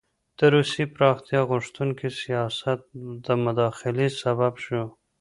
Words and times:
د 0.39 0.41
روسیې 0.55 0.85
پراختیا 0.95 1.41
غوښتونکي 1.51 2.07
سیاست 2.21 2.79
د 3.25 3.27
مداخلې 3.45 4.07
سبب 4.21 4.53
شو. 4.63 4.83